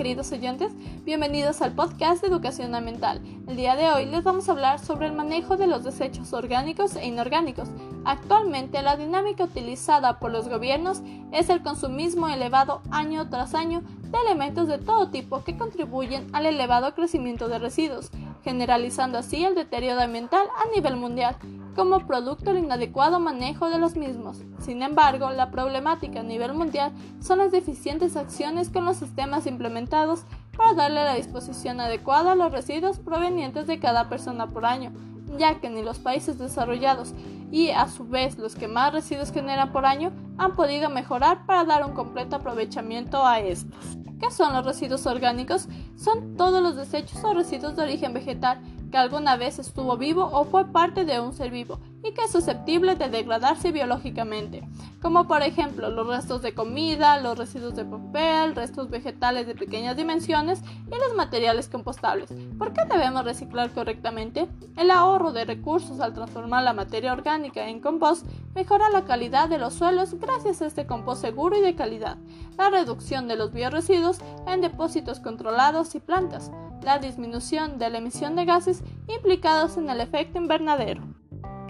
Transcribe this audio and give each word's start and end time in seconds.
queridos 0.00 0.32
oyentes, 0.32 0.72
bienvenidos 1.04 1.60
al 1.60 1.72
podcast 1.74 2.22
de 2.22 2.28
Educación 2.28 2.74
Ambiental. 2.74 3.20
El 3.46 3.54
día 3.54 3.76
de 3.76 3.90
hoy 3.90 4.06
les 4.06 4.24
vamos 4.24 4.48
a 4.48 4.52
hablar 4.52 4.78
sobre 4.78 5.06
el 5.06 5.12
manejo 5.12 5.58
de 5.58 5.66
los 5.66 5.84
desechos 5.84 6.32
orgánicos 6.32 6.96
e 6.96 7.06
inorgánicos. 7.06 7.68
Actualmente 8.06 8.80
la 8.80 8.96
dinámica 8.96 9.44
utilizada 9.44 10.18
por 10.18 10.30
los 10.30 10.48
gobiernos 10.48 11.02
es 11.32 11.50
el 11.50 11.60
consumismo 11.60 12.28
elevado 12.28 12.80
año 12.90 13.28
tras 13.28 13.54
año 13.54 13.82
de 14.10 14.16
elementos 14.24 14.68
de 14.68 14.78
todo 14.78 15.10
tipo 15.10 15.44
que 15.44 15.58
contribuyen 15.58 16.26
al 16.32 16.46
elevado 16.46 16.94
crecimiento 16.94 17.50
de 17.50 17.58
residuos, 17.58 18.10
generalizando 18.42 19.18
así 19.18 19.44
el 19.44 19.54
deterioro 19.54 20.00
ambiental 20.00 20.46
a 20.56 20.74
nivel 20.74 20.96
mundial 20.96 21.36
como 21.80 22.06
producto 22.06 22.52
del 22.52 22.64
inadecuado 22.64 23.20
manejo 23.20 23.70
de 23.70 23.78
los 23.78 23.96
mismos. 23.96 24.42
Sin 24.58 24.82
embargo, 24.82 25.30
la 25.30 25.50
problemática 25.50 26.20
a 26.20 26.22
nivel 26.22 26.52
mundial 26.52 26.92
son 27.22 27.38
las 27.38 27.52
deficientes 27.52 28.16
acciones 28.16 28.68
con 28.68 28.84
los 28.84 28.98
sistemas 28.98 29.46
implementados 29.46 30.24
para 30.58 30.74
darle 30.74 31.02
la 31.02 31.14
disposición 31.14 31.80
adecuada 31.80 32.32
a 32.32 32.34
los 32.34 32.52
residuos 32.52 32.98
provenientes 32.98 33.66
de 33.66 33.78
cada 33.78 34.10
persona 34.10 34.46
por 34.46 34.66
año, 34.66 34.92
ya 35.38 35.58
que 35.58 35.70
ni 35.70 35.82
los 35.82 35.98
países 35.98 36.38
desarrollados 36.38 37.14
y 37.50 37.70
a 37.70 37.88
su 37.88 38.06
vez 38.06 38.36
los 38.36 38.56
que 38.56 38.68
más 38.68 38.92
residuos 38.92 39.32
generan 39.32 39.72
por 39.72 39.86
año 39.86 40.12
han 40.36 40.56
podido 40.56 40.90
mejorar 40.90 41.46
para 41.46 41.64
dar 41.64 41.86
un 41.86 41.94
completo 41.94 42.36
aprovechamiento 42.36 43.24
a 43.24 43.40
estos. 43.40 43.96
¿Qué 44.20 44.30
son 44.30 44.52
los 44.52 44.66
residuos 44.66 45.06
orgánicos? 45.06 45.66
Son 45.96 46.36
todos 46.36 46.62
los 46.62 46.76
desechos 46.76 47.24
o 47.24 47.32
residuos 47.32 47.74
de 47.74 47.84
origen 47.84 48.12
vegetal 48.12 48.60
que 48.90 48.98
alguna 48.98 49.36
vez 49.36 49.58
estuvo 49.58 49.96
vivo 49.96 50.28
o 50.32 50.44
fue 50.44 50.66
parte 50.66 51.04
de 51.04 51.20
un 51.20 51.32
ser 51.32 51.50
vivo 51.50 51.78
y 52.02 52.12
que 52.12 52.22
es 52.22 52.32
susceptible 52.32 52.94
de 52.94 53.08
degradarse 53.08 53.72
biológicamente, 53.72 54.66
como 55.02 55.28
por 55.28 55.42
ejemplo 55.42 55.90
los 55.90 56.06
restos 56.06 56.42
de 56.42 56.54
comida, 56.54 57.20
los 57.20 57.36
residuos 57.36 57.76
de 57.76 57.84
papel, 57.84 58.54
restos 58.54 58.88
vegetales 58.90 59.46
de 59.46 59.54
pequeñas 59.54 59.96
dimensiones 59.96 60.62
y 60.86 60.90
los 60.90 61.14
materiales 61.16 61.68
compostables. 61.68 62.32
¿Por 62.58 62.72
qué 62.72 62.84
debemos 62.90 63.24
reciclar 63.24 63.70
correctamente? 63.70 64.48
El 64.76 64.90
ahorro 64.90 65.32
de 65.32 65.44
recursos 65.44 66.00
al 66.00 66.14
transformar 66.14 66.62
la 66.62 66.72
materia 66.72 67.12
orgánica 67.12 67.68
en 67.68 67.80
compost 67.80 68.26
mejora 68.54 68.90
la 68.90 69.04
calidad 69.04 69.48
de 69.48 69.58
los 69.58 69.74
suelos 69.74 70.14
gracias 70.14 70.62
a 70.62 70.66
este 70.66 70.86
compost 70.86 71.20
seguro 71.20 71.56
y 71.56 71.60
de 71.60 71.74
calidad, 71.74 72.16
la 72.56 72.70
reducción 72.70 73.28
de 73.28 73.36
los 73.36 73.52
bioresiduos 73.52 74.18
en 74.46 74.60
depósitos 74.60 75.20
controlados 75.20 75.94
y 75.94 76.00
plantas, 76.00 76.50
la 76.82 76.98
disminución 76.98 77.78
de 77.78 77.90
la 77.90 77.98
emisión 77.98 78.36
de 78.36 78.44
gases 78.44 78.82
implicados 79.08 79.76
en 79.76 79.90
el 79.90 80.00
efecto 80.00 80.38
invernadero. 80.38 81.02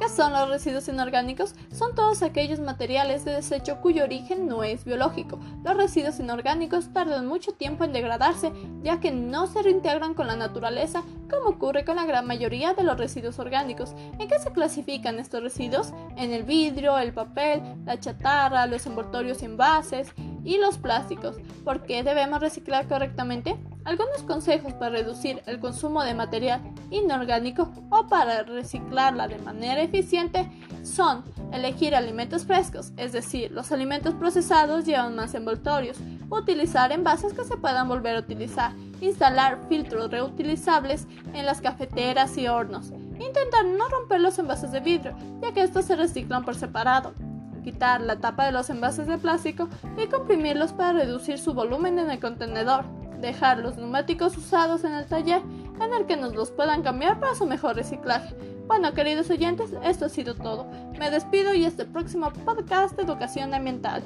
¿Qué 0.00 0.08
son 0.08 0.32
los 0.32 0.48
residuos 0.48 0.88
inorgánicos? 0.88 1.54
Son 1.70 1.94
todos 1.94 2.22
aquellos 2.22 2.58
materiales 2.58 3.26
de 3.26 3.32
desecho 3.32 3.82
cuyo 3.82 4.04
origen 4.04 4.46
no 4.46 4.64
es 4.64 4.86
biológico. 4.86 5.38
Los 5.62 5.76
residuos 5.76 6.18
inorgánicos 6.18 6.90
tardan 6.94 7.26
mucho 7.26 7.52
tiempo 7.52 7.84
en 7.84 7.92
degradarse, 7.92 8.50
ya 8.82 8.98
que 8.98 9.10
no 9.10 9.46
se 9.46 9.62
reintegran 9.62 10.14
con 10.14 10.26
la 10.26 10.36
naturaleza, 10.36 11.02
como 11.28 11.50
ocurre 11.50 11.84
con 11.84 11.96
la 11.96 12.06
gran 12.06 12.26
mayoría 12.26 12.72
de 12.72 12.82
los 12.82 12.96
residuos 12.96 13.38
orgánicos. 13.38 13.92
¿En 14.18 14.26
qué 14.26 14.38
se 14.38 14.52
clasifican 14.52 15.18
estos 15.18 15.42
residuos? 15.42 15.92
En 16.16 16.32
el 16.32 16.44
vidrio, 16.44 16.96
el 16.96 17.12
papel, 17.12 17.60
la 17.84 18.00
chatarra, 18.00 18.66
los 18.66 18.86
envoltorios 18.86 19.42
y 19.42 19.44
envases 19.44 20.14
y 20.44 20.58
los 20.58 20.78
plásticos. 20.78 21.36
¿Por 21.64 21.82
qué 21.82 22.02
debemos 22.02 22.40
reciclar 22.40 22.88
correctamente? 22.88 23.56
Algunos 23.84 24.22
consejos 24.22 24.74
para 24.74 24.90
reducir 24.90 25.42
el 25.46 25.58
consumo 25.58 26.04
de 26.04 26.14
material 26.14 26.60
inorgánico 26.90 27.72
o 27.90 28.06
para 28.08 28.42
reciclarla 28.42 29.28
de 29.28 29.38
manera 29.38 29.80
eficiente 29.80 30.50
son 30.82 31.24
elegir 31.52 31.94
alimentos 31.94 32.44
frescos, 32.44 32.92
es 32.96 33.12
decir, 33.12 33.50
los 33.50 33.72
alimentos 33.72 34.14
procesados 34.14 34.84
llevan 34.84 35.16
más 35.16 35.34
envoltorios, 35.34 35.98
utilizar 36.28 36.92
envases 36.92 37.32
que 37.32 37.44
se 37.44 37.56
puedan 37.56 37.88
volver 37.88 38.16
a 38.16 38.20
utilizar, 38.20 38.72
instalar 39.00 39.58
filtros 39.68 40.10
reutilizables 40.10 41.06
en 41.32 41.46
las 41.46 41.60
cafeteras 41.60 42.36
y 42.38 42.48
hornos, 42.48 42.90
intentar 43.18 43.64
no 43.64 43.88
romper 43.88 44.20
los 44.20 44.38
envases 44.38 44.72
de 44.72 44.80
vidrio, 44.80 45.16
ya 45.40 45.52
que 45.52 45.62
estos 45.62 45.86
se 45.86 45.96
reciclan 45.96 46.44
por 46.44 46.54
separado, 46.54 47.14
quitar 47.62 48.00
la 48.00 48.16
tapa 48.16 48.46
de 48.46 48.52
los 48.52 48.70
envases 48.70 49.06
de 49.06 49.18
plástico 49.18 49.68
y 49.96 50.06
comprimirlos 50.06 50.72
para 50.72 50.92
reducir 50.92 51.38
su 51.38 51.54
volumen 51.54 51.98
en 51.98 52.10
el 52.10 52.20
contenedor 52.20 52.84
dejar 53.20 53.58
los 53.58 53.76
neumáticos 53.76 54.36
usados 54.36 54.84
en 54.84 54.94
el 54.94 55.06
taller 55.06 55.42
en 55.80 55.94
el 55.94 56.06
que 56.06 56.16
nos 56.16 56.34
los 56.34 56.50
puedan 56.50 56.82
cambiar 56.82 57.20
para 57.20 57.34
su 57.34 57.46
mejor 57.46 57.76
reciclaje. 57.76 58.34
Bueno, 58.66 58.92
queridos 58.94 59.30
oyentes, 59.30 59.70
esto 59.82 60.06
ha 60.06 60.08
sido 60.08 60.34
todo. 60.34 60.66
Me 60.98 61.10
despido 61.10 61.54
y 61.54 61.64
hasta 61.64 61.82
el 61.82 61.88
próximo 61.88 62.32
podcast 62.44 62.96
de 62.96 63.02
educación 63.02 63.54
ambiental. 63.54 64.02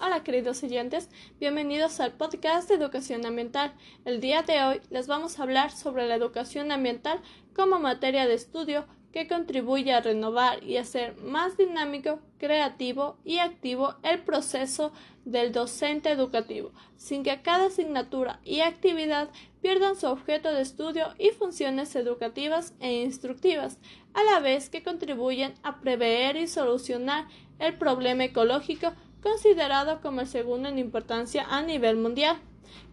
Hola 0.00 0.22
queridos 0.24 0.62
oyentes, 0.62 1.10
bienvenidos 1.38 2.00
al 2.00 2.12
podcast 2.12 2.68
de 2.68 2.76
educación 2.76 3.26
ambiental. 3.26 3.74
El 4.04 4.20
día 4.20 4.42
de 4.42 4.62
hoy 4.62 4.80
les 4.90 5.06
vamos 5.06 5.38
a 5.38 5.42
hablar 5.42 5.70
sobre 5.70 6.06
la 6.06 6.14
educación 6.14 6.72
ambiental 6.72 7.20
como 7.54 7.78
materia 7.78 8.26
de 8.26 8.34
estudio 8.34 8.86
que 9.12 9.26
contribuye 9.26 9.92
a 9.92 10.00
renovar 10.00 10.62
y 10.62 10.76
hacer 10.76 11.16
más 11.16 11.56
dinámico, 11.56 12.20
creativo 12.38 13.16
y 13.24 13.38
activo 13.38 13.94
el 14.02 14.20
proceso 14.22 14.92
del 15.24 15.52
docente 15.52 16.10
educativo, 16.10 16.72
sin 16.96 17.22
que 17.22 17.40
cada 17.42 17.66
asignatura 17.66 18.40
y 18.44 18.60
actividad 18.60 19.28
pierdan 19.60 19.96
su 19.96 20.06
objeto 20.06 20.52
de 20.52 20.62
estudio 20.62 21.14
y 21.18 21.30
funciones 21.30 21.94
educativas 21.96 22.74
e 22.80 23.02
instructivas, 23.02 23.78
a 24.14 24.22
la 24.24 24.40
vez 24.40 24.70
que 24.70 24.82
contribuyen 24.82 25.54
a 25.62 25.80
prever 25.80 26.36
y 26.36 26.46
solucionar 26.46 27.26
el 27.58 27.76
problema 27.76 28.24
ecológico 28.24 28.92
considerado 29.22 30.00
como 30.00 30.20
el 30.20 30.28
segundo 30.28 30.68
en 30.68 30.78
importancia 30.78 31.46
a 31.48 31.62
nivel 31.62 31.96
mundial. 31.96 32.38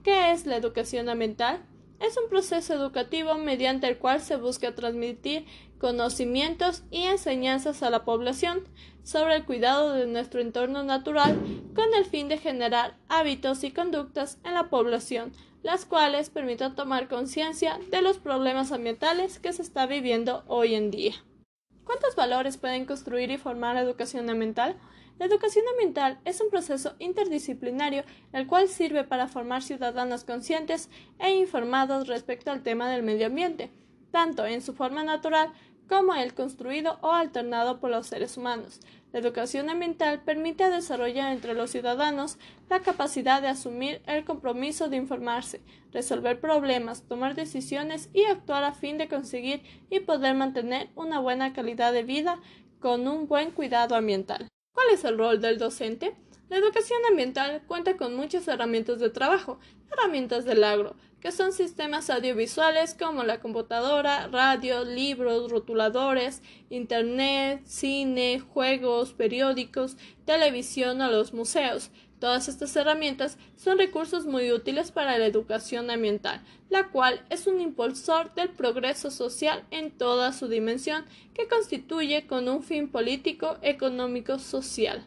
¿Qué 0.03 0.31
es 0.31 0.45
la 0.45 0.57
educación 0.57 1.09
ambiental? 1.09 1.63
Es 1.99 2.17
un 2.17 2.29
proceso 2.29 2.73
educativo 2.73 3.35
mediante 3.35 3.87
el 3.87 3.97
cual 3.97 4.19
se 4.19 4.35
busca 4.35 4.75
transmitir 4.75 5.45
conocimientos 5.79 6.83
y 6.91 7.03
enseñanzas 7.03 7.83
a 7.83 7.89
la 7.89 8.05
población 8.05 8.63
sobre 9.03 9.35
el 9.35 9.45
cuidado 9.45 9.93
de 9.93 10.07
nuestro 10.07 10.41
entorno 10.41 10.83
natural 10.83 11.39
con 11.75 11.93
el 11.93 12.05
fin 12.05 12.27
de 12.27 12.37
generar 12.37 12.97
hábitos 13.07 13.63
y 13.63 13.71
conductas 13.71 14.39
en 14.43 14.53
la 14.53 14.69
población, 14.69 15.31
las 15.61 15.85
cuales 15.85 16.29
permitan 16.29 16.75
tomar 16.75 17.07
conciencia 17.07 17.79
de 17.91 18.01
los 18.01 18.17
problemas 18.17 18.71
ambientales 18.71 19.39
que 19.39 19.53
se 19.53 19.61
está 19.61 19.85
viviendo 19.85 20.43
hoy 20.47 20.75
en 20.75 20.91
día. 20.91 21.13
¿Cuántos 21.83 22.15
valores 22.15 22.57
pueden 22.57 22.85
construir 22.85 23.29
y 23.29 23.37
formar 23.37 23.75
la 23.75 23.81
educación 23.81 24.29
ambiental? 24.29 24.75
La 25.19 25.27
educación 25.27 25.63
ambiental 25.71 26.19
es 26.25 26.41
un 26.41 26.49
proceso 26.49 26.95
interdisciplinario 26.99 28.03
el 28.33 28.47
cual 28.47 28.67
sirve 28.67 29.03
para 29.03 29.27
formar 29.27 29.61
ciudadanos 29.61 30.25
conscientes 30.25 30.89
e 31.19 31.31
informados 31.35 32.07
respecto 32.07 32.51
al 32.51 32.63
tema 32.63 32.89
del 32.89 33.03
medio 33.03 33.27
ambiente, 33.27 33.71
tanto 34.15 34.45
en 34.45 34.61
su 34.61 34.73
forma 34.73 35.03
natural 35.03 35.51
como 35.89 36.15
el 36.15 36.33
construido 36.33 36.99
o 37.01 37.11
alternado 37.11 37.81
por 37.81 37.89
los 37.89 38.07
seres 38.07 38.37
humanos. 38.37 38.79
La 39.11 39.19
educación 39.19 39.69
ambiental 39.69 40.21
permite 40.21 40.69
desarrollar 40.69 41.33
entre 41.33 41.53
los 41.53 41.71
ciudadanos 41.71 42.37
la 42.69 42.79
capacidad 42.79 43.41
de 43.41 43.49
asumir 43.49 44.01
el 44.07 44.23
compromiso 44.23 44.87
de 44.87 44.95
informarse, 44.95 45.59
resolver 45.91 46.39
problemas, 46.39 47.03
tomar 47.09 47.35
decisiones 47.35 48.09
y 48.13 48.23
actuar 48.23 48.63
a 48.63 48.71
fin 48.71 48.97
de 48.97 49.09
conseguir 49.09 49.63
y 49.89 49.99
poder 49.99 50.33
mantener 50.33 50.87
una 50.95 51.19
buena 51.19 51.51
calidad 51.51 51.91
de 51.91 52.03
vida 52.03 52.39
con 52.79 53.09
un 53.09 53.27
buen 53.27 53.51
cuidado 53.51 53.97
ambiental. 53.97 54.47
¿Cuál 54.73 54.87
es 54.93 55.03
el 55.03 55.17
rol 55.17 55.41
del 55.41 55.57
docente? 55.57 56.15
La 56.47 56.55
educación 56.55 56.99
ambiental 57.09 57.63
cuenta 57.67 57.97
con 57.97 58.15
muchas 58.15 58.47
herramientas 58.47 58.99
de 58.99 59.09
trabajo, 59.09 59.59
herramientas 59.91 60.45
del 60.45 60.63
agro, 60.63 60.95
que 61.25 61.31
son 61.31 61.53
sistemas 61.53 62.11
audiovisuales 62.11 62.93
como 62.93 63.23
la 63.23 63.39
computadora, 63.39 64.27
radio, 64.27 64.83
libros, 64.83 65.49
rotuladores, 65.49 66.43
internet, 66.69 67.63
cine, 67.66 68.39
juegos, 68.39 69.13
periódicos, 69.13 69.97
televisión 70.25 71.01
o 71.01 71.09
los 71.09 71.33
museos. 71.33 71.89
Todas 72.19 72.47
estas 72.47 72.75
herramientas 72.75 73.39
son 73.55 73.79
recursos 73.79 74.27
muy 74.27 74.51
útiles 74.51 74.91
para 74.91 75.17
la 75.17 75.25
educación 75.25 75.89
ambiental, 75.89 76.43
la 76.69 76.89
cual 76.89 77.25
es 77.31 77.47
un 77.47 77.59
impulsor 77.59 78.31
del 78.35 78.49
progreso 78.49 79.09
social 79.09 79.63
en 79.71 79.89
toda 79.89 80.31
su 80.31 80.47
dimensión 80.47 81.05
que 81.33 81.47
constituye 81.47 82.28
con 82.28 82.47
un 82.47 82.61
fin 82.61 82.87
político, 82.87 83.57
económico, 83.63 84.37
social. 84.37 85.03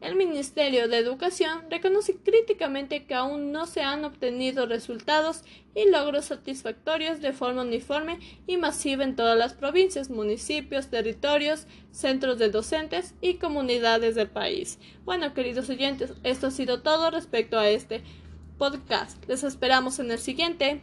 El 0.00 0.16
Ministerio 0.16 0.88
de 0.88 0.98
Educación 0.98 1.64
reconoce 1.70 2.16
críticamente 2.16 3.04
que 3.06 3.14
aún 3.14 3.52
no 3.52 3.66
se 3.66 3.82
han 3.82 4.04
obtenido 4.04 4.66
resultados 4.66 5.42
y 5.74 5.88
logros 5.90 6.26
satisfactorios 6.26 7.20
de 7.20 7.32
forma 7.32 7.62
uniforme 7.62 8.18
y 8.46 8.56
masiva 8.56 9.04
en 9.04 9.16
todas 9.16 9.36
las 9.36 9.54
provincias, 9.54 10.10
municipios, 10.10 10.88
territorios, 10.88 11.66
centros 11.90 12.38
de 12.38 12.50
docentes 12.50 13.14
y 13.20 13.34
comunidades 13.34 14.14
del 14.14 14.28
país. 14.28 14.78
Bueno, 15.04 15.34
queridos 15.34 15.68
oyentes, 15.70 16.12
esto 16.22 16.48
ha 16.48 16.50
sido 16.50 16.82
todo 16.82 17.10
respecto 17.10 17.58
a 17.58 17.68
este 17.68 18.02
podcast. 18.58 19.22
Les 19.28 19.44
esperamos 19.44 19.98
en 19.98 20.10
el 20.10 20.18
siguiente. 20.18 20.80